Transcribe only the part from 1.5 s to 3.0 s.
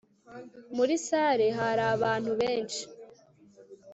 hari abantu benshi